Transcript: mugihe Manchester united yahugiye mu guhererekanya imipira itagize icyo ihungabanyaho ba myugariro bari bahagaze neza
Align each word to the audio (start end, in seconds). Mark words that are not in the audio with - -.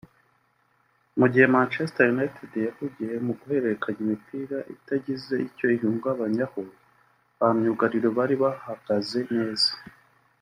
mugihe 1.19 1.45
Manchester 1.55 2.05
united 2.15 2.51
yahugiye 2.67 3.13
mu 3.25 3.33
guhererekanya 3.39 3.99
imipira 4.05 4.57
itagize 4.75 5.33
icyo 5.47 5.65
ihungabanyaho 5.75 6.59
ba 7.39 7.47
myugariro 7.57 8.09
bari 8.17 8.35
bahagaze 8.43 9.21
neza 9.35 9.71